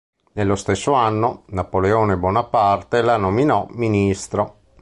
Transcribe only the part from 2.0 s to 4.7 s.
Bonaparte la nominò ministro.